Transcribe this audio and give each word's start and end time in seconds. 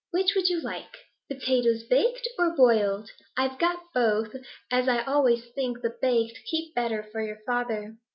Which 0.09 0.33
would 0.33 0.49
you 0.49 0.59
like, 0.59 0.97
potatoes 1.31 1.83
baked 1.83 2.27
or 2.39 2.55
boiled? 2.55 3.11
I've 3.37 3.59
got 3.59 3.83
both, 3.93 4.35
as 4.71 4.87
I 4.87 5.03
always 5.03 5.51
think 5.53 5.81
the 5.83 5.95
baked 6.01 6.39
keep 6.49 6.73
better 6.73 7.03
for 7.11 7.21
your 7.21 7.37
father.' 7.45 7.97